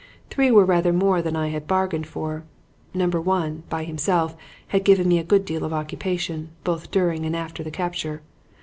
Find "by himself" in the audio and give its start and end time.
3.69-4.35